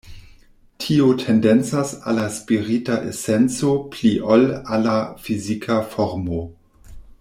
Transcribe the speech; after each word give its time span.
Tio 0.83 1.09
tendencas 1.23 1.91
al 2.13 2.17
la 2.21 2.23
spirita 2.39 2.97
esenco 3.11 3.77
pli 3.97 4.15
ol 4.37 4.49
al 4.75 4.85
la 4.89 4.97
fizika 5.29 5.83
formo. 5.95 6.45